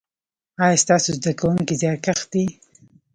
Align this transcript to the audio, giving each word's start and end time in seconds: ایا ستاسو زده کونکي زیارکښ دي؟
ایا 0.63 0.81
ستاسو 0.83 1.09
زده 1.17 1.31
کونکي 1.41 1.73
زیارکښ 1.81 2.21
دي؟ 2.31 2.45